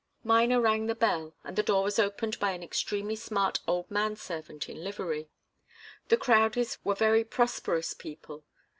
Miner 0.23 0.59
rang 0.59 0.87
the 0.87 0.95
bell, 0.95 1.35
and 1.43 1.55
the 1.55 1.61
door 1.61 1.83
was 1.83 1.99
opened 1.99 2.39
by 2.39 2.53
an 2.53 2.63
extremely 2.63 3.15
smart 3.15 3.59
old 3.67 3.91
man 3.91 4.15
servant 4.15 4.67
in 4.67 4.83
livery. 4.83 5.29
The 6.07 6.17
Crowdies 6.17 6.79
were 6.83 6.95
very 6.95 7.23
prosperous 7.23 7.93
people. 7.93 8.43